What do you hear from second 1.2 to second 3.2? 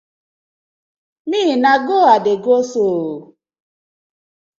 Me na go I dey go so ooo.